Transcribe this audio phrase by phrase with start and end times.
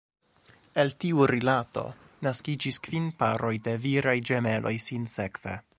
[0.83, 1.83] El tiu rilato
[2.27, 5.61] naskiĝis kvin paroj da viraj ĝemeloj, sinsekve.